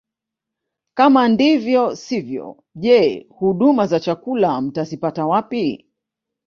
Kama 0.93 1.27
ndivyo 1.27 1.95
sivyo 1.95 2.63
je 2.75 3.27
huduma 3.29 3.87
za 3.87 3.99
chakula 3.99 4.61
mtazipata 4.61 5.25
wapi 5.25 5.85